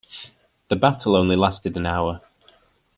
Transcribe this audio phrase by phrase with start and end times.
[0.69, 2.21] The battle only lasted an hour.